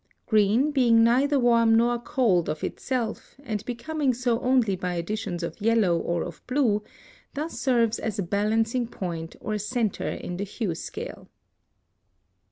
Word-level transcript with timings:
Green, 0.25 0.71
being 0.71 1.03
neither 1.03 1.37
warm 1.39 1.75
nor 1.77 1.99
cold 1.99 2.49
of 2.49 2.63
itself, 2.63 3.35
and 3.43 3.63
becoming 3.65 4.15
so 4.15 4.39
only 4.39 4.75
by 4.75 4.95
additions 4.95 5.43
of 5.43 5.61
yellow 5.61 5.95
or 5.95 6.23
of 6.23 6.41
blue, 6.47 6.81
thus 7.35 7.59
serves 7.59 7.99
as 7.99 8.17
a 8.17 8.23
balancing 8.23 8.87
point 8.87 9.35
or 9.39 9.59
centre 9.59 10.09
in 10.09 10.37
the 10.37 10.43
hue 10.43 10.73
scale. 10.73 11.29